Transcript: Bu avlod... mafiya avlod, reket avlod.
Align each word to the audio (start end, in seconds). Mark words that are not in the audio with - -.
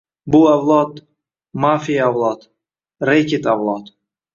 Bu 0.35 0.39
avlod... 0.53 0.97
mafiya 1.67 2.03
avlod, 2.09 2.51
reket 3.15 3.55
avlod. 3.57 3.99